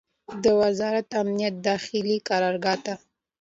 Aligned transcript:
د 0.43 0.45
وزارت 0.61 1.07
امنیت 1.21 1.55
داخلي 1.67 2.15
قرارګاه 2.27 2.77
ته 2.85 2.93